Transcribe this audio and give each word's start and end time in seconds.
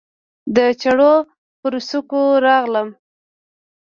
د 0.55 0.57
چړو 0.81 1.13
پر 1.59 1.73
څوکو 1.89 2.21
راغلم 2.45 2.89